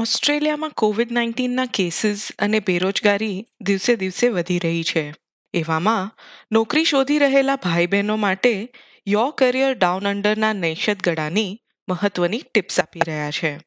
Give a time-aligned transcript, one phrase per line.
[0.00, 5.14] ઓસ્ટ્રેલિયામાં Covid નાઇન્ટીનના cases અને બેરોજગારી દિવસે દિવસે વધી રહી છે.
[5.54, 6.10] એવામાં
[6.52, 8.72] નોકરી શોધી રહેલા ભાઈ બહેનો માટે
[9.08, 13.60] યો કરિયર ડાઉન અંડરના નૈષદ ગળાની મહત્વની ટિપ્સ આપી રહ્યા છે.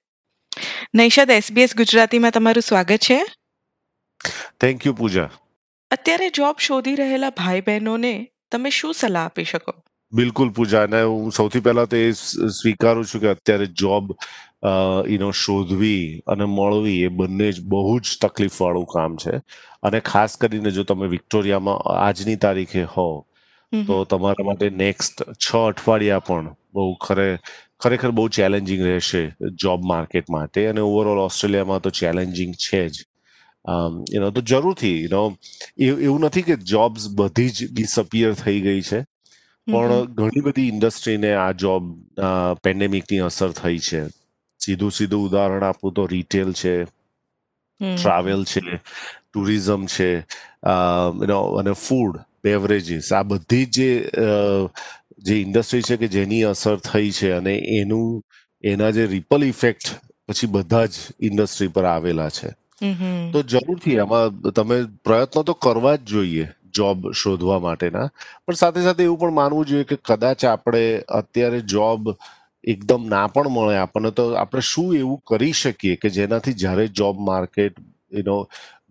[0.96, 3.25] નૈષદ એસબીએસ ગુજરાતીમાં તમારું સ્વાગત છે.
[4.61, 5.29] Thank you Pooja.
[5.91, 9.73] અત્યારે જોબ શોધી રહેલા ભાઈ બહેનોને તમે શું સલાહ આપી શકો?
[10.14, 10.84] બિલકુલ પૂજા.
[10.84, 14.12] અને હું સૌથી પહેલા તો એ સ્વીકારું છું કે અત્યારે જોબ
[15.09, 19.38] એનો શોધવી અને મળવી એ બંને જ બહુ જ તકલીફ વાળું કામ છે.
[19.84, 23.08] અને ખાસ કરીને જો તમે વિક્ટોરિયામાં આજની તારીખે હો
[23.88, 27.38] તો તમારા માટે નેક્સ્ટ છ અઠવાડિયા પણ બહુ ખરે
[27.80, 29.23] ખરેખર બહુ ચેલેન્જિંગ રહેશે
[29.61, 30.66] જોબ માર્કેટ માટે.
[30.67, 33.03] અને ઓવરઓલ ઓસ્ટ્રેલિયામાં તો ચેલેન્જિંગ છે જ.
[34.14, 35.23] યુનો તો જરૂરથી યુનો
[35.80, 39.02] એવું નથી કે જોબ્સ બધી જ ડિસઅપિયર થઈ ગઈ છે.
[39.67, 41.84] પણ ઘણી બધી ઇન્ડસ્ટ્રીને આ જોબ
[42.63, 44.02] પેન્ડેમિકની અસર થઈ છે.
[44.59, 46.84] સીધું સીધું ઉદાહરણ આપું તો રિટેલ છે
[47.80, 48.62] ટ્રાવેલ છે
[49.34, 50.09] ટુરિઝમ છે
[51.59, 53.89] અને ફૂડ બેવરેજીસ આ બધી જે
[55.17, 58.22] જે ઇન્ડસ્ટ્રી છે કે જેની અસર થઈ છે અને એનું
[58.64, 59.95] એના જે રિપલ ઇફેક્ટ
[60.28, 62.50] પછી બધા જ ઇન્ડસ્ટ્રી પર આવેલા છે.
[63.31, 66.47] તો જરૂરથી આમાં તમે પ્રયત્નો તો કરવા જ જોઈએ.
[66.79, 68.07] જોબ શોધવા માટેના.
[68.45, 70.83] પણ સાથે સાથે એવું પણ માનવું જોઈએ કે કદાચ આપણે
[71.19, 72.13] અત્યારે જોબ
[72.63, 77.23] એકદમ ના પણ મળે આપણને, તો આપણે શું એવું કરી શકીએ કે જેનાથી જ્યારે જોબ
[77.29, 77.79] માર્કેટ
[78.11, 78.38] એનો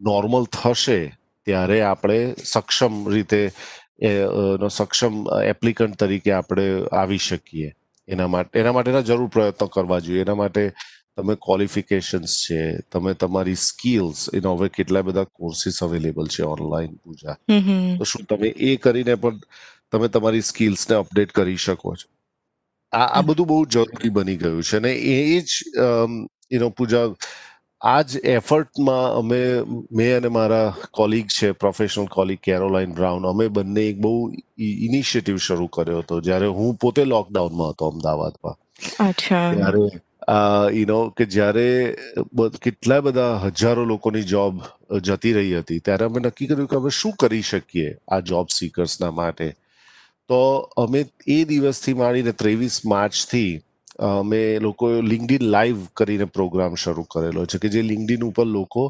[0.01, 0.99] નોર્મલ થશે,
[1.47, 3.41] ત્યારે આપણે સક્ષમ રીતે
[4.03, 7.71] એનો સક્ષમ એપ્લિકન્ટ તરીકે આપણે આવી શકીએ.
[8.09, 10.25] એના માટે, એના માટેના જરૂર પ્રયત્નો કરવા જોઈએ.
[10.27, 10.65] એના માટે
[11.17, 17.37] તમે ક્વોલિફિકેશન્સ છે તમે તમારી સ્કિલ્સ એનો હવે કેટલા બધા કોર્સિસ અવેલેબલ છે ઓનલાઈન પૂજા.
[17.99, 19.41] તો શું તમે એ કરીને પણ
[19.93, 22.09] તમે તમારી સ્કિલ્સને અપડેટ કરી શકો છો.
[22.93, 25.51] આ આ બધું બહુ જરૂરી બની ગયું છે અને એ જ
[26.51, 27.15] એનો પૂજા
[27.81, 29.41] આ જ એફર્ટમાં અમે
[29.93, 35.67] મેં અને મારા કોલિગ છે પ્રોફેશનલ કોલિગ કેરોલાઇન બ્રાઉન અમે બંને એક બહુ ઇનિશિયેટિવ શરૂ
[35.67, 36.21] કર્યો હતો.
[36.21, 38.57] જ્યારે હું પોતે લોકડાઉનમાં હતો અમદાવાદમાં.
[39.55, 39.91] ત્યારે
[40.29, 41.67] યુ નો કે જ્યારે
[42.63, 44.63] કેટલા બધા હજારો લોકોની જોબ
[45.03, 49.11] જતી રહી હતી ત્યારે અમે નક્કી કર્યું કે અમે શું કરી શકીએ આ જોબ સીકર્સના
[49.13, 49.49] માટે.
[50.29, 50.41] તો
[50.77, 53.51] અમે એ દિવસથી માંડીને ત્રેવીસ માર્ચથી
[54.01, 58.85] અમે લોકો લિંકડિન લાઈવ કરીને પ્રોગ્રામ શરૂ કરેલો છે કે જે લિંકડિન ઉપર લોકો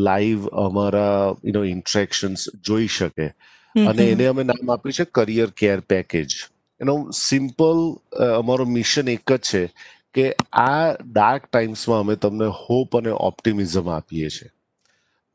[0.00, 3.28] લાઈવ અમારા યુ નો ઇન્ટ્રેક્શન્સ જોઈ શકે.
[3.74, 6.28] અને એને અમે નામ આપ્યું છે કરિયર કેર પેકેજ
[6.80, 7.78] એનો સિમ્પલ
[8.30, 9.62] અમારો મિશન એક જ છે
[10.14, 14.50] કે આ ડાર્ક ટાઈમ્સમાં અમે તમને હોપ અને ઓપ્ટિમિઝમ આપીએ છીએ.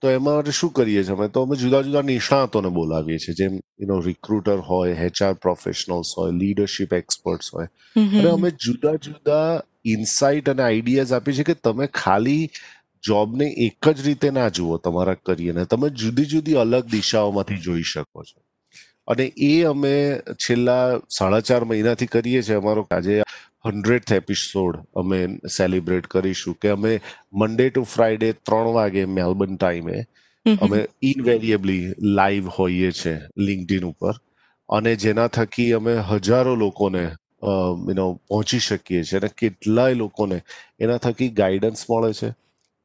[0.02, 1.28] તો એમાં માટે શું કરીએ છીએ અમે?
[1.28, 3.36] તો અમે જુદા જુદા નિષ્ણાતોને બોલાવીએ છીએ.
[3.36, 7.66] જેમ યુનો રિક્રુટર હોય એચઆર પ્રોફેશનલ્સ હોય લીડરશિપ એક્સપર્ટ્સ હોય.
[7.98, 12.50] અને અમે જુદા જુદા ઇન્સાઇટ અને આઈડિયાઝ આપીએ છીએ કે તમે ખાલી
[13.04, 18.24] જોબને એક જ રીતે ના જુઓ તમારા કરિયરને તમે જુદી જુદી અલગ દિશાઓમાંથી જોઈ શકો
[18.24, 18.42] છો.
[19.08, 22.56] અને એ અમે છેલ્લા સાડા ચાર મહિનાથી કરીએ છીએ.
[22.56, 23.22] અમારો આજે
[23.66, 27.02] હંડ્રેડ એપિસોડ અમે સેલિબ્રેટ કરીશું કે અમે
[27.34, 30.06] મંડે ટુ ફ્રાઈડે ત્રણ વાગે મેલબર્ન ટાઈમે
[30.62, 34.14] અમે ઇનવેરિયેબલી લાઈવ હોઈએ છીએ લિંકડિન ઉપર.
[34.70, 37.04] અને જેના થકી અમે હજારો લોકોને
[37.44, 40.42] યુનો પહોંચી શકીએ છીએ અને કેટલાય લોકોને
[40.80, 42.34] એના થકી ગાઈડન્સ મળે છે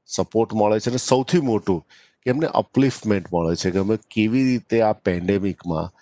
[0.06, 1.80] સપોર્ટ મળે છે અને સૌથી મોટું
[2.22, 5.92] કે એમને અપલિફમેન્ટ મળે છે કે અમે કેવી રીતે આ પેન્ડેમિકમાં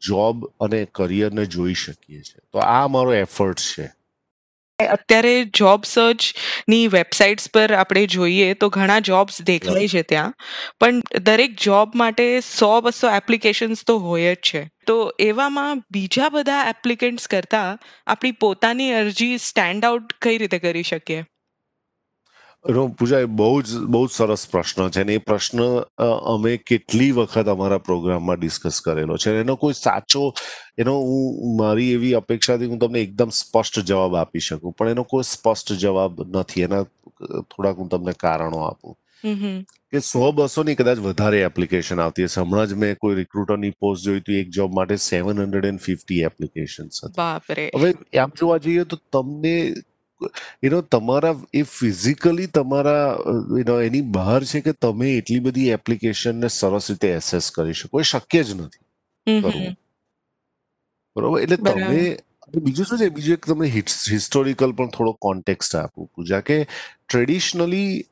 [0.00, 2.40] જોબ અને કરિયરને જોઈ શકીએ છીએ.
[2.52, 3.95] તો આ અમારો એફર્ટ છે.
[4.78, 10.34] અત્યારે જોબ સર્ચની વેબસાઇટ્સ પર આપણે જોઈએ તો ઘણા જોબ્સ દેખાય છે ત્યાં.
[10.80, 14.68] પણ દરેક જોબ માટે સો બસો એપ્લિકેશન્સ તો હોય જ છે.
[14.86, 21.24] તો એવામાં બીજા બધા એપ્લિકેન્ટ્સ કરતા આપણી પોતાની અરજી સ્ટેન્ડ આઉટ કઈ રીતે કરી શકીએ?
[22.72, 25.62] પૂજા એ બહુ જ બહુ જ સરસ પ્રશ્ન છે અને એ પ્રશ્ન
[26.26, 30.32] અમે કેટલી વખત અમારા પ્રોગ્રામમાં ડિસ્કસ કરેલો છે એનો કોઈ સાચો
[30.78, 35.22] એનો હું મારી એવી અપેક્ષાથી હું તમને એકદમ સ્પષ્ટ જવાબ આપી શકું પણ એનો કોઈ
[35.22, 36.82] સ્પષ્ટ જવાબ નથી એના
[37.40, 38.96] થોડાક હું તમને કારણો આપું.
[39.90, 44.04] કે સો બસો ની કદાચ વધારે એપ્લિકેશન આવતી હશે હમણાં જ મેં કોઈ રિક્રુટરની પોસ્ટ
[44.04, 46.88] જોઈ હતી એક જોબ માટે seven hundred and fifty application
[47.76, 49.74] હવે આમ જોવા જઈએ તો તમને
[50.64, 53.16] યુ તમારા એ ફિઝિકલી તમારા
[53.68, 58.02] યુ એની બહાર છે કે તમે એટલી બધી એપ્લિકેશનને સરસ રીતે એસેસ કરી શકો એ
[58.02, 59.76] શક્ય જ નથી કરવું.
[61.16, 61.40] બરોબર?
[61.40, 62.18] એટલે તમે
[62.54, 63.08] બીજું શું છે?
[63.08, 63.68] બીજું એક તમને
[64.10, 66.66] હિસ્ટોરિકલ પણ થોડો કોન્ટેક્સ્ટ આપું પૂજા કે
[67.08, 68.04] ટ્રેડિશનલી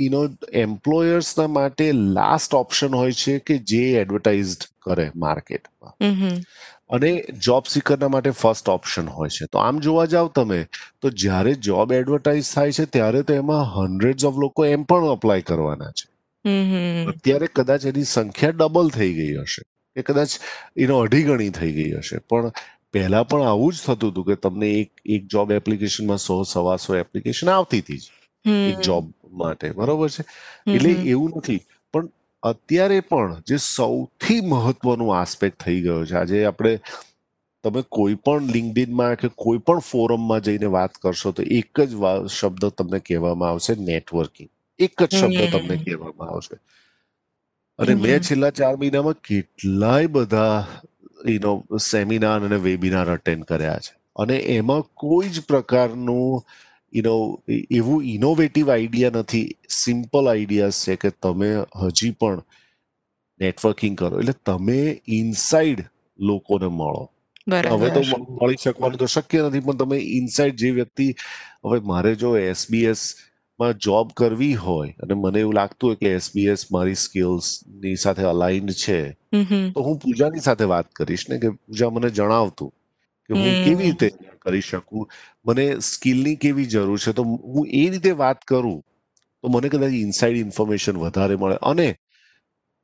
[0.00, 5.94] યુનો એમ્પ્લોયર્સના માટે લાસ્ટ ઓપ્શન હોય છે કે જે એડવર્ટાઇઝ કરે માર્કેટમાં
[6.90, 9.46] અને જોબ સિકરના માટે ફર્સ્ટ ઓપ્શન હોય છે.
[9.52, 10.66] તો આમ જોવા જાવ તમે
[11.00, 15.40] તો જ્યારે જોબ એડવર્ટાઇઝ થાય છે ત્યારે તો એમાં હંડ્રેડ ઓફ લોકો એમ પણ અપ્લાય
[15.40, 16.08] કરવાના છે.
[17.04, 19.62] અત્યારે કદાચ એની સંખ્યા ડબલ થઈ ગઈ હશે
[19.96, 20.28] કે કદાચ
[20.76, 22.18] એનો અઢી ગણી થઈ ગઈ હશે.
[22.18, 22.52] પણ
[22.92, 27.50] પહેલા પણ આવું જ થતું હતું કે તમને એક એક જોબ એપ્લિકેશનમાં સો સવાસો એપ્લિકેશન
[27.50, 28.10] આવતી હતી જ.
[28.68, 30.24] એક જોબ માટે બરોબર છે?
[30.72, 31.60] એટલે એવું નથી.
[32.42, 36.14] અત્યારે પણ જે સૌથી મહત્વનું આસ્પેક્ટ થઈ ગયો છે.
[36.14, 36.80] આજે આપણે
[37.64, 41.92] તમે કોઈ પણ લિંકડિનમાં કે કોઈ પણ ફોરમમાં જઈને વાત કરશો તો એક જ
[42.26, 44.48] શબ્દ તમને કહેવામાં આવશે નેટવર્કિંગ
[44.78, 46.56] એક જ શબ્દ તમને કહેવામાં આવશે.
[47.78, 50.66] અને મેં છેલ્લા ચાર મહિનામાં કેટલાય બધા
[51.28, 54.00] you know seminar and webinar attend કર્યા છે.
[54.16, 56.44] અને એમાં કોઈ જ પ્રકારનું
[56.92, 59.46] યુનો એવું ઇનોવેટિવ આઈડિયા નથી.
[59.68, 61.50] સિમ્પલ આઈડિયાઝ છે કે તમે
[61.82, 62.42] હજી પણ
[63.40, 64.20] નેટવર્કિંગ કરો.
[64.20, 65.86] એટલે તમે ઇનસાઇડ
[66.18, 67.08] લોકોને મળો.
[67.48, 68.02] હવે તો
[68.40, 71.06] મળી શકવાનું તો શક્ય નથી પણ તમે ઇનસાઇડ જે વ્યક્તિ
[71.64, 76.94] હવે મારે જો એસબીએસમાં જોબ કરવી હોય અને મને એવું લાગતું હોય કે એસબીએસ મારી
[76.94, 78.98] સ્કિલ્સની સાથે અલાઇન્ડ છે
[79.72, 82.70] તો હું પૂજાની સાથે વાત કરીશ ને કે પૂજા મને જણાવતું
[83.30, 84.08] કે હું કેવી રીતે
[84.42, 85.08] કરી શકું.
[85.46, 87.12] મને સ્કિલની કેવી જરૂર છે?
[87.12, 88.78] તો હું એ રીતે વાત કરું
[89.44, 91.58] તો મને કદાચ ઇનસાઇડ ઇન્ફોર્મેશન વધારે મળે.
[91.62, 91.88] અને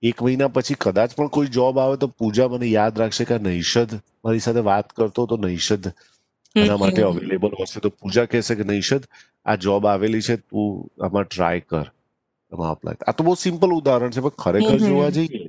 [0.02, 3.96] એક મહિના પછી કદાચ પણ કોઈ જોબ આવે તો પૂજા મને યાદ રાખશે કે નૈષદ
[4.24, 5.90] મારી સાથે વાત કરતો તો નૈષદ
[6.56, 9.08] એના માટે અવેલેબલ હશે તો પૂજા કહેશે કે નૈષદ
[9.46, 11.86] આ જોબ આવેલી છે તું આમાં ટ્રાય કર.
[12.52, 15.48] એમાં અપ્લાય આ તો બહુ સિમ્પલ ઉદાહરણ છે પણ ખરેખર જોવા જઈએ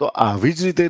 [0.00, 0.84] તો આવી જ રીતે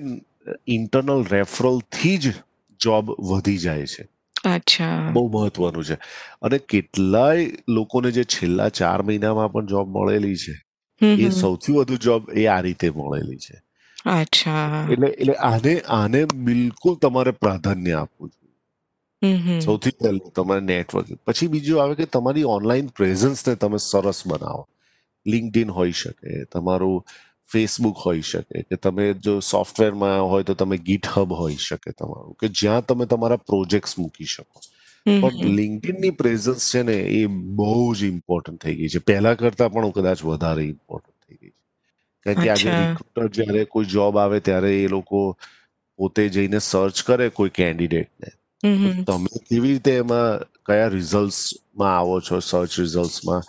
[0.76, 2.32] ઇન્ટરનલ રેફરલથી જ
[2.81, 4.05] જોબ વધી જાય છે.
[4.44, 5.10] અચ્છા.
[5.12, 5.94] બહુ મહત્વનું છે.
[6.42, 10.62] અને કેટલાય લોકોને જે છેલ્લા ચાર મહિનામાં પણ જોબ મળેલી છે
[11.06, 13.62] એ સૌથી વધુ જોબ એ આ રીતે મળેલી છે.
[14.06, 14.88] અચ્છા.
[14.90, 18.31] એટલે એટલે આને આને બિલકુલ તમારે પ્રાધાન્ય આપવું
[19.60, 24.69] સૌથી પહેલું તમારે નેટવર્કિંગ પછી બીજું આવે કે તમારી ઓનલાઈન પ્રેઝન્સને તમે સરસ બનાવો.
[25.26, 27.04] લિંકડિન હોઈ શકે તમારું
[27.52, 32.35] ફેસબુક હોઈ શકે કે તમે જો સોફ્ટવેરમાં હોય તો તમે ગીટ હબ હોઈ શકે તમારું
[32.41, 34.61] કે જ્યાં તમે તમારા પ્રોજેક્ટ્સ મૂકી શકો.
[35.06, 37.26] પણ લિંકડિનની પ્રેઝન્સ છે ને એ
[37.61, 38.99] બહુ જ ઇમ્પોર્ટન્ટ થઈ ગઈ છે.
[38.99, 41.58] પહેલા કરતા પણ કદાચ વધારે ઇમ્પોર્ટન્ટ થઈ ગઈ છે.
[42.26, 45.25] કારણ કે આજે રિક્રુટર જ્યારે કોઈ જોબ આવે ત્યારે એ લોકો
[45.99, 48.31] પોતે જઈને સર્ચ કરે કોઈ કેન્ડિડેટને
[49.05, 53.43] તમે કેવી રીતે એમાં કયા રિઝલ્ટમાં આવો છો સર્ચ રિઝલ્ટમાં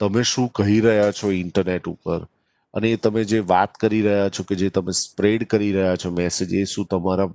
[0.00, 2.26] તમે શું કહી રહ્યા છો ઇન્ટરનેટ ઉપર?
[2.74, 6.10] અને એ તમે જે વાત કરી રહ્યા છો કે જે તમે સ્પ્રેડ કરી રહ્યા છો
[6.10, 7.28] મેસેજ એ શું તમારા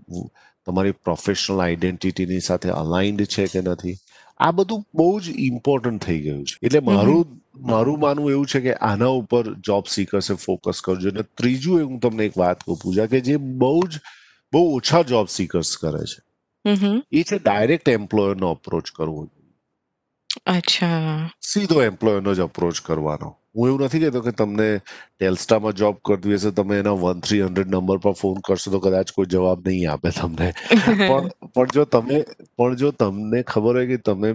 [0.66, 3.96] તમારી પ્રોફેશનલ આઈડેન્ટિટીની સાથે અલાઇન્ડ છે કે નથી?
[4.38, 6.58] આ બધું બહુ જ ઇમ્પોર્ટન્ટ થઈ ગયું છે.
[6.64, 11.10] એટલે મારું મારું માનવું એવું છે કે આના ઉપર જોબ સિકર્સે ફોકસ કરજો.
[11.10, 14.00] અને ત્રીજું એ હું તમને એક વાત કહું પૂજા કે જે બહુ જ
[14.54, 16.20] બહુ ઓછા જોબ સિકર્સ કરે છે.
[17.12, 19.30] એ છે ડાયરેક્ટ એમ્પ્લોયરનો અપ્રોચ કરવો
[20.46, 21.30] અચ્છા.
[21.42, 23.36] સીધો એમ્પ્લોયરનો જ અપ્રોચ કરવાનો.
[23.54, 24.68] હું એવું નથી કહેતો કે તમને
[25.18, 29.12] ટેલસ્ટામાં જોબ કરતી હશે તમે એના વન થ્રી હંડ્રેડ નંબર પર ફોન કરશો તો કદાચ
[29.12, 30.48] કોઈ જવાબ નહીં આપે તમને.
[31.02, 32.22] પણ પણ જો તમે
[32.58, 34.32] પણ જો તમને ખબર હોય કે તમે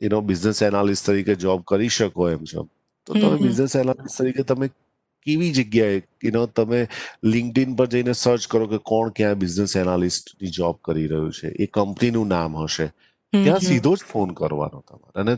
[0.00, 2.66] એનો બિઝનેસ એનાલિસ્ટ તરીકે જોબ કરી શકો એમ છો
[3.06, 4.70] તો તમે બિઝનેસ એનાલિસ્ટ તરીકે તમે
[5.26, 6.80] કેવી જગ્યાએ યુ તમે
[7.26, 11.66] લિંકડિન પર જઈને સર્ચ કરો કે કોણ ક્યાં બિઝનેસ એનાલિસ્ટની જોબ કરી રહ્યું છે એ
[11.68, 12.88] કંપનીનું નામ હશે.
[13.32, 15.20] ત્યાં સીધો જ ફોન કરવાનો તમારે.
[15.20, 15.36] અને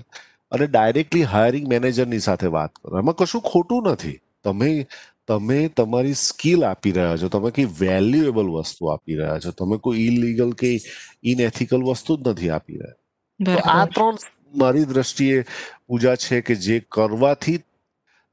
[0.50, 2.98] અને ડાયરેક્ટલી હાયરિંગ મેનેજરની સાથે વાત કરો.
[2.98, 4.20] એમાં કશું ખોટું નથી.
[4.44, 4.86] તમે
[5.28, 7.28] તમે તમારી સ્કિલ આપી રહ્યા છો.
[7.28, 9.50] તમે કઈ વેલ્યુએબલ વસ્તુ આપી રહ્યા છો.
[9.50, 10.78] તમે કોઈ ઇલીગલ કે
[11.22, 12.92] ઇનએથિકલ વસ્તુ જ નથી આપી રહ્યા.
[13.40, 14.16] તો આ ત્રણ
[14.54, 15.44] મારી દ્રષ્ટિએ
[15.86, 17.60] પૂજા છે કે જે કરવાથી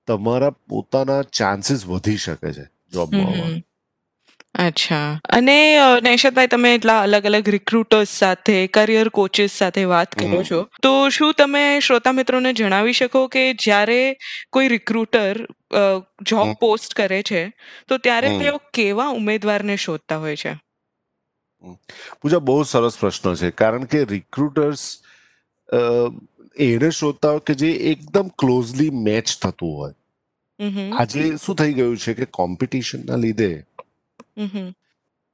[0.08, 3.62] તમારા પોતાના ચાન્સીસ વધી શકે છે જોબ મળવાનું.
[4.60, 5.20] અચ્છા.
[5.30, 5.58] અને
[6.04, 10.60] નૈશદભાઈ તમે એટલા અલગ અલગ રિક્રુટર્સ સાથે કરિયર કોચિસ સાથે વાત કરો છો.
[10.84, 14.00] તો શું તમે શ્રોતા મિત્રોને જણાવી શકો કે જ્યારે
[14.54, 15.40] કોઈ રિક્રુટર
[16.22, 17.44] જોબ પોસ્ટ કરે છે
[17.88, 20.54] તો ત્યારે તેઓ કેવા ઉમેદવારને શોધતા હોય છે?
[22.22, 23.50] પૂજા બહુ સરસ પ્રશ્ન છે.
[23.62, 24.84] કારણ કે રિક્રુટર્સ
[26.58, 29.96] એને શોધતા હોય કે જે એકદમ ક્લોઝલી મેચ થતું હોય.
[31.00, 33.52] આજે શું થઈ ગયું છે કે કોમ્પિટિશનના લીધે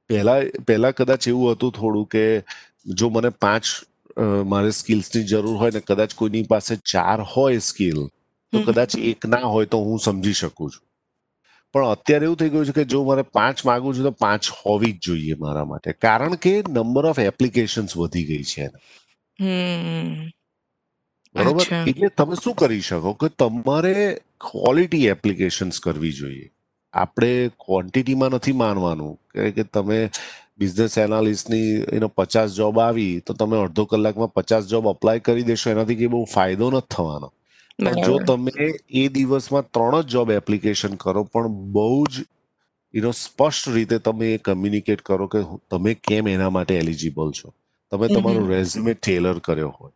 [0.09, 2.24] પહેલા પહેલા કદાચ એવું હતું થોડું કે
[2.85, 3.65] જો મને પાંચ
[4.45, 8.07] મારે સ્કિલ્સની જરૂર હોય ને કદાચ કોઈની પાસે ચાર હોય સ્કિલ
[8.53, 10.83] તો કદાચ એક ના હોય તો હું સમજી શકું છું.
[11.74, 14.93] પણ અત્યારે એવું થઈ ગયું છે કે જો મારે પાંચ માગું છું તો પાંચ હોવી
[14.93, 15.93] જ જોઈએ મારા માટે.
[15.93, 18.67] કારણ કે નંબર ઓફ એપ્લિકેશન્સ વધી ગઈ છે
[21.35, 21.65] બરોબર?
[21.88, 26.47] એટલે તમે શું કરી શકો કે તમારે ક્વોલિટી એપ્લિકેશન્સ કરવી જોઈએ.
[26.95, 29.19] આપણે ક્વોન્ટિટીમાં નથી માનવાનું.
[29.55, 30.09] કે તમે
[30.57, 35.69] બિઝનેસ એનાલિસ્ટની એનો પચાસ જોબ આવી તો તમે અડધો કલાકમાં પચાસ જોબ અપ્લાય કરી દેશો.
[35.69, 37.31] એનાથી કંઈ બહુ ફાયદો નથી થવાનો.
[37.79, 38.51] પણ જો તમે
[38.89, 42.23] એ દિવસમાં ત્રણ જ જોબ એપ્લિકેશન કરો પણ બહુ જ
[42.93, 45.39] એનો સ્પષ્ટ રીતે તમે એ કમ્યુનિકેટ કરો કે
[45.71, 47.53] તમે કેમ એના માટે એલિજિબલ છો?
[47.91, 48.49] તમે તમારું.
[48.49, 49.91] રેઝ્યુમે ટેલર કર્યો હોય.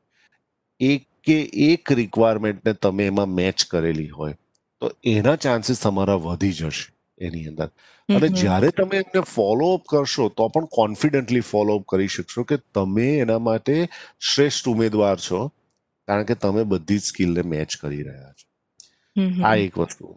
[0.80, 4.36] એક કે એક રિક્વાયરમેન્ટને તમે એમાં મેચ કરેલી હોય.
[4.82, 7.70] તો એના ચાન્સીસ તમારા વધી જશે એની અંદર
[8.10, 8.28] અને.
[8.42, 13.76] જ્યારે તમે એમને ફોલોઅપ કરશો તો પણ કોન્ફિડન્ટલી ફોલોઅપ કરી શકશો કે તમે એના માટે
[14.30, 15.44] શ્રેષ્ઠ ઉમેદવાર છો
[16.08, 18.48] કારણ કે તમે બધી જ સ્કિલને મેચ કરી રહ્યા છો.
[19.46, 20.16] આ એક વસ્તુ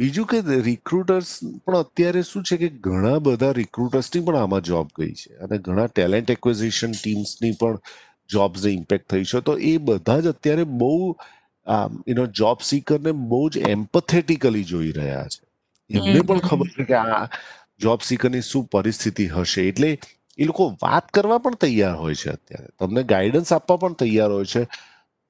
[0.00, 1.34] બીજું કે રિક્રુટર્સ
[1.64, 5.86] પણ અત્યારે શું છે કે ઘણા બધા રિક્રુટર્સની પણ આમાં જોબ ગઈ છે અને ઘણા
[5.88, 7.78] ટેલેન્ટ એક્વિઝિશન ટીમ્સની પણ
[8.30, 10.92] જોબ્સને ઇમ્પેક્ટ થઈ છે તો એ બધા જ અત્યારે બહુ
[11.66, 15.42] યુનો જોબ સીકરને બહુ જ એમ્પથેટિકલી જોઈ રહ્યા છે.
[15.90, 17.24] એમને પણ ખબર છે કે આ
[17.80, 19.62] જોબ સીકરની શું પરિસ્થિતિ હશે?
[19.62, 19.98] એટલે
[20.38, 22.68] એ લોકો વાત કરવા પણ તૈયાર હોય છે અત્યારે.
[22.78, 24.64] તમને ગાઈડન્સ આપવા પણ તૈયાર હોય છે.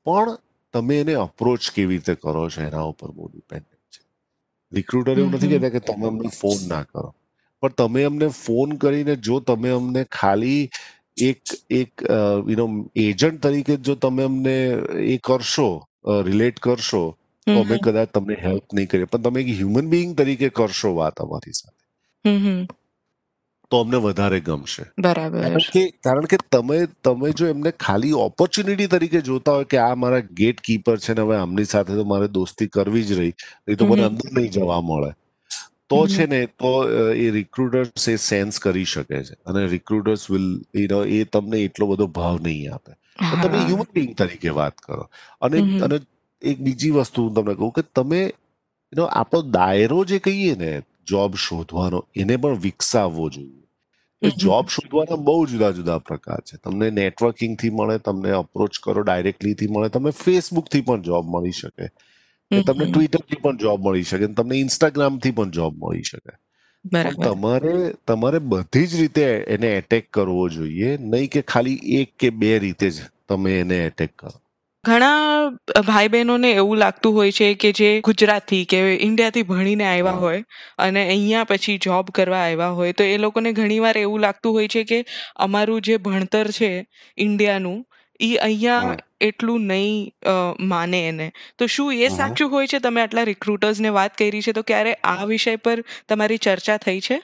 [0.06, 0.36] પણ
[0.74, 2.62] તમે એને અપ્રોચ કેવી રીતે કરો છો?
[2.62, 4.02] એના ઉપર બહુ ડિપેન્ડન્ટ છે.
[4.72, 7.14] રિક્રુટર એવું નથી કહેતા કે તમે અમને ફોન ના કરો.
[7.62, 10.68] પણ તમે અમને ફોન કરીને જો તમે અમને ખાલી
[11.22, 12.02] એક એક
[12.50, 14.56] યુનો એજન્ટ તરીકે જો તમે અમને
[15.14, 15.68] એ કરશો
[16.04, 19.04] રિલેટ કરશો તો અમે કદાચ તમને હેલ્પ નહીં કરીએ.
[19.04, 21.82] પણ તમે એક હ્યુમન બિંગ તરીકે કરશો વાત અમારી સાથે.
[23.70, 24.84] તો અમને વધારે ગમશે.
[25.00, 25.40] બરાબર.
[25.42, 29.94] કારણ કે કારણ કે તમે તમે જો એમને ખાલી ઓપોર્ચ્યુનિટી તરીકે જોતા હોય કે આ
[29.94, 33.34] મારા ગેટ કીપર છે ને હવે આમની સાથે તો મારે દોસ્તી કરવી જ રહી
[33.68, 35.12] એ તો મને અંદર નહીં જવા મળે.
[35.90, 36.72] તો છે ને તો
[37.12, 39.34] એ રિક્રુટર્સ એ સેન્સ કરી શકે છે.
[39.46, 40.46] અને રિક્રુટર્સ વિલ
[41.08, 42.92] એ તમને એટલો બધો ભાવ નહીં આપે.
[43.42, 45.08] તમે હ્યુમન બિંગ તરીકે વાત કરો.
[45.40, 45.62] અને.
[45.80, 46.00] અને
[46.42, 48.22] એક બીજી વસ્તુ હું તમને કહું કે તમે
[48.92, 50.72] એનો આપણો દાયરો જે કહીએ ને
[51.06, 53.60] જોબ શોધવાનો એને પણ વિકસાવવો જોઈએ.
[54.36, 56.56] જોબ શોધવાના બહુ જુદા જુદા પ્રકાર છે.
[56.56, 61.88] તમને નેટવર્કિંગથી મળે તમને અપ્રોચ કરો ડાયરેક્ટલી થી મળે તમને ફેસબુકથી પણ જોબ મળી શકે.
[62.50, 66.32] તમને ટ્વિટરથી ટ્વિટરથી પણ જોબ મળી શકે તમને ઇન્સ્ટાગ્રામથી પણ જોબ મળી શકે.
[67.22, 67.74] તમારે
[68.06, 70.96] તમારે બધી જ રીતે એને એટેક કરવો જોઈએ.
[70.96, 74.32] નહીં કે ખાલી એક કે બે રીતે જ તમે એને એટેક કરો.
[74.84, 80.42] ઘણા ભાઈ બહેનોને એવું લાગતું હોય છે કે જે ગુજરાતી કે ઇન્ડિયાથી ભણીને આવ્યા હોય
[80.78, 84.84] અને અહીંયા પછી જોબ કરવા આવ્યા હોય તો એ લોકોને ઘણીવાર એવું લાગતું હોય છે
[84.84, 86.70] કે અમારું જે ભણતર છે
[87.16, 87.84] ઇન્ડિયાનું
[88.20, 88.96] એ અહીંયા.
[89.24, 90.12] એટલું નહીં
[90.60, 91.28] માને એને.
[91.58, 92.78] તો શું એ સાચું હોય છે?
[92.78, 97.18] તમે આટલા રિક્રુટર્સને વાત કરી છે તો ક્યારે આ વિષય પર તમારી ચર્ચા થઈ છે?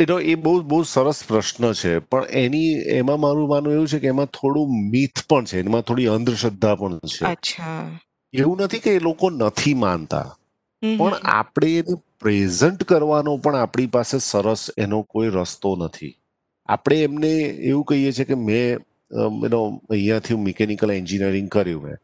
[0.00, 4.06] એનો એ બહુ બહુ સરસ પ્રશ્ન છે પણ એની એમાં મારું માનવું એવું છે કે
[4.06, 7.28] એમાં થોડું મિથ પણ છે એમાં થોડી અંધશ્રદ્ધા પણ છે.
[8.34, 10.26] એવું નથી કે એ લોકો નથી માનતા
[10.82, 16.14] પણ આપણે એને પ્રેઝન્ટ કરવાનો પણ આપણી પાસે સરસ એનો કોઈ રસ્તો નથી.
[16.68, 17.32] આપણે એમને
[17.70, 18.78] એવું કહીએ છીએ કે મેં
[19.12, 21.96] એનો અહીંયાથી મિકેનિકલ એન્જિનિયરિંગ કર્યું મેં.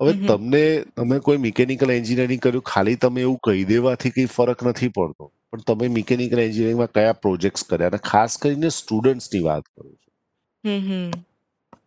[0.00, 0.26] હવે.
[0.26, 5.32] તમને તમે કોઈ મિકેનિકલ એન્જિનિયરિંગ કર્યું ખાલી તમે એવું કહી દેવાથી કંઈ ફરક નથી પડતો.
[5.50, 7.88] પણ તમે મિકેનિકલ એન્જિનિયરિંગમાં કયા પ્રોજેક્ટ્સ કર્યા?
[7.88, 11.10] અને ખાસ કરીને સ્ટુડન્ટ્સની વાત કરું છું.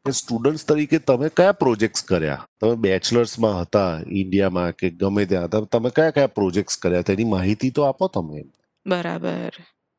[0.06, 2.48] કે સ્ટુડન્ટ્સ તરીકે તમે કયા પ્રોજેક્ટ્સ કર્યા?
[2.62, 7.02] તમે બેચલર્સમાં હતા ઇન્ડિયામાં કે ગમે ત્યાં હતા તમે કયા કયા પ્રોજેક્ટ્સ કર્યા?
[7.02, 8.44] તેની માહિતી તો આપો તમે
[8.88, 9.52] બરાબર.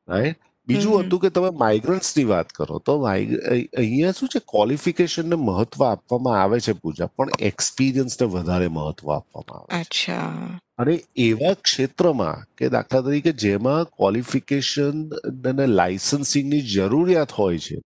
[0.08, 0.36] રાઈટ
[0.66, 4.38] બીજું હતું કે તમે માઇગ્રન્ટ્સની વાત કરો તો અહીંયા શું છે?
[4.38, 9.80] ક્વોલિફિકેશનને મહત્વ આપવામાં આવે છે પૂજા પણ એક્સપિરિયન્સને વધારે મહત્વ આપવામાં આવે છે.
[9.80, 10.58] અચ્છા.
[10.78, 15.08] અને એવા ક્ષેત્રમાં કે દાખલા તરીકે જેમાં ક્વોલિફિકેશન
[15.48, 17.80] અને લાયસન્સિંગની જરૂરિયાત હોય છે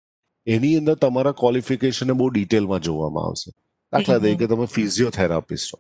[0.48, 3.52] એની અંદર તમારા ક્વોલિફિકેશનને બહુ ડિટેલમાં જોવામાં આવશે.
[3.94, 4.18] દાખલા.
[4.18, 5.80] તરીકે તમે ફિઝિયોથેરાપિસ્ટ હો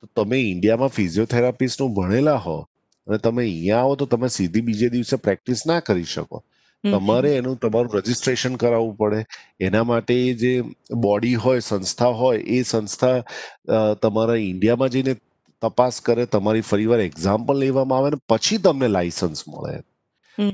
[0.00, 2.66] તો તમે ઇન્ડિયામાં ફિઝિયોથેરાપિસ્ટનું ભણેલા હો
[3.06, 6.42] અને તમે અહીંયા આવો તો તમે સીધી બીજે દિવસે પ્રેક્ટિસ ના કરી શકો.
[6.84, 9.24] તમારે એનું તમારું રજીસ્ટ્રેશન કરાવવું પડે.
[9.60, 10.52] એના માટે જે
[10.94, 13.22] બોડી હોય સંસ્થા હોય એ સંસ્થા
[14.02, 15.14] તમારા ઇન્ડિયામાં જઈને
[15.62, 19.80] તપાસ કરે તમારી ફરીવાર એક્ઝામ પણ લેવામાં આવે ને પછી તમને લાયસન્સ મળે.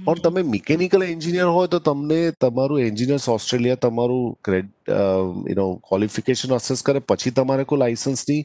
[0.05, 4.39] પણ તમે મિકેનિકલ એન્જિનિયર હોય તો તમને તમારું એન્જિનિયર્સ ઓસ્ટ્રેલિયા તમારું
[5.49, 8.43] યુનો ક્વોલિફિકેશન અસેસ કરે પછી તમારે કોઈ લાયસન્સની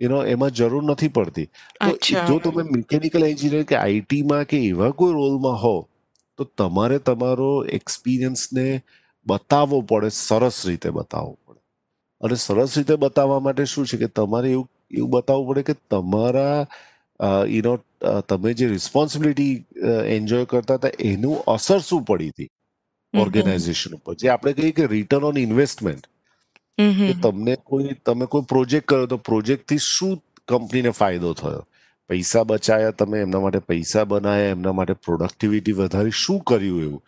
[0.00, 1.48] યુનો એમાં જરૂર નથી પડતી.
[1.80, 1.92] તો
[2.28, 5.76] જો તમે મિકેનિકલ એન્જિનિયર કે આઈટીમાં કે એવા કોઈ રોલમાં હો
[6.38, 8.66] તો તમારે તમારો એક્સપિરિયન્સને
[9.26, 11.60] બતાવવો પડે સરસ રીતે બતાવવો પડે.
[12.20, 16.58] અને સરસ રીતે બતાવવા માટે શું છે કે તમારે એવું એવું બતાવવું પડે કે તમારા
[17.54, 17.74] યુનો
[18.28, 19.54] તમે જે રિસ્પોન્સિબિલિટી
[20.16, 22.50] એન્જોય કરતા હતા એનું અસર શું પડી હતી.
[23.14, 24.14] ઓર્ગેનાઇઝેશન ઉપર.
[24.14, 26.06] જે આપણે કહીએ કે રિટર્ન ઓન ઇન્વેસ્ટમેન્ટ
[26.78, 31.66] કે તમને કોઈ તમે કોઈ પ્રોજેક્ટ કર્યો તો પ્રોજેક્ટથી શું કંપનીને ફાયદો થયો?
[32.08, 37.02] પૈસા બચાયા તમે એમના માટે પૈસા બનાયા એમના માટે પ્રોડક્ટિવિટી વધારી શું કર્યું એવું?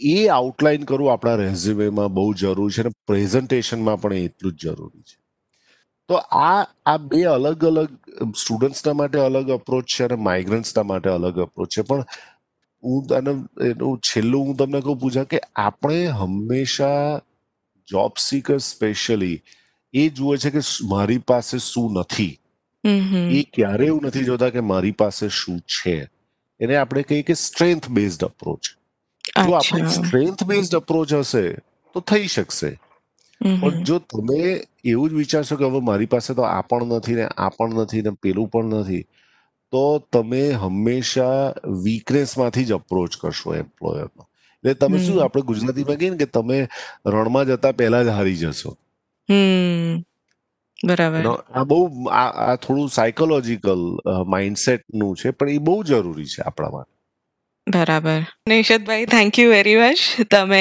[0.00, 5.18] એ આઉટલાઈન કરવું આપણા રેઝ્યુમેમાં બહુ જરૂરી છે અને પ્રેઝન્ટેશનમાં પણ એટલું જ જરૂરી છે.
[6.08, 7.88] તો આ આ બે અલગ અલગ
[8.36, 11.82] સ્ટુડન્ટ્સના માટે અલગ અપ્રોચ છે અને માઇગ્રન્ટ્સના માટે અલગ અપ્રોચ છે.
[11.82, 12.04] પણ
[12.84, 13.30] હું તને
[13.68, 17.20] એનું છેલ્લું હું તમને કહું પૂછા કે આપણે હંમેશા
[17.90, 19.42] જોબ સીકર સ્પેશિયલી
[19.94, 22.38] એ જુએ છે કે મારી પાસે શું નથી.
[23.32, 26.08] એ ક્યારે એવું નથી જોતા કે મારી પાસે શું છે.
[26.60, 28.66] એને આપણે કહીએ કે સ્ટ્રેન્થ બેઝડ અપ્રોચ
[29.46, 31.52] જો આપણે સ્ટ્રેન્થ બેઝડ અપ્રોચ હશે
[31.94, 32.78] તો થઈ શકશે.
[33.40, 37.26] પણ જો તમે એવું જ વિચારશો કે હવે મારી પાસે તો આ પણ નથી ને
[37.26, 39.02] આ પણ નથી ને પેલું પણ નથી
[39.72, 44.27] તો તમે હંમેશા વીકનેસમાંથી જ અપ્રોચ કરશો એમ્પ્લોયરનો
[44.64, 46.68] એટલે તમે શું આપણે ગુજરાતીમાં કહીએ ને કે તમે
[47.06, 48.76] રણમાં જતા પહેલા જ હારી જશો.
[50.84, 51.24] બરાબર.
[51.54, 53.82] આ બહુ આ થોડું સાયકોલોજીકલ
[54.26, 56.92] માઇન્ડસેટનું છે પણ એ બહુ જરૂરી છે આપણા માટે.
[57.66, 58.20] બરાબર.
[58.48, 60.60] નિષદભાઈ થેન્ક યુ વેરી મચ તમે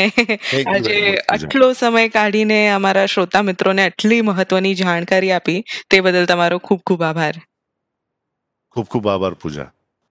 [0.74, 6.82] આજે આટલો સમય કાઢીને અમારા શ્રોતા મિત્રોને આટલી મહત્વની જાણકારી આપી તે બદલ તમારો ખૂબ
[6.86, 7.36] ખૂબ આભાર.
[8.72, 9.72] ખૂબ ખૂબ આભાર પૂજા.